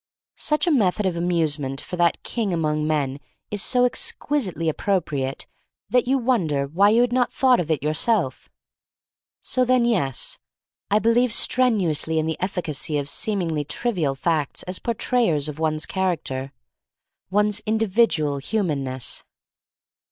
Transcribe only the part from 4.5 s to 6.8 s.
appropriate that you wonder